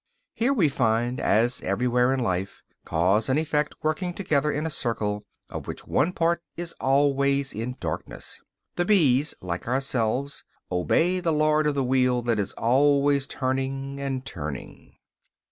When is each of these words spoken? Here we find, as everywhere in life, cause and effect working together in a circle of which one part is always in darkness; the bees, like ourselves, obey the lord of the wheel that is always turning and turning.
Here 0.33 0.51
we 0.51 0.67
find, 0.67 1.19
as 1.19 1.61
everywhere 1.61 2.11
in 2.11 2.21
life, 2.21 2.63
cause 2.85 3.29
and 3.29 3.37
effect 3.37 3.75
working 3.83 4.15
together 4.15 4.51
in 4.51 4.65
a 4.65 4.71
circle 4.71 5.27
of 5.47 5.67
which 5.67 5.85
one 5.85 6.11
part 6.11 6.41
is 6.57 6.73
always 6.81 7.53
in 7.53 7.75
darkness; 7.79 8.41
the 8.77 8.83
bees, 8.83 9.35
like 9.41 9.67
ourselves, 9.67 10.43
obey 10.71 11.19
the 11.19 11.31
lord 11.31 11.67
of 11.67 11.75
the 11.75 11.83
wheel 11.83 12.23
that 12.23 12.39
is 12.39 12.53
always 12.53 13.27
turning 13.27 13.99
and 13.99 14.25
turning. 14.25 14.95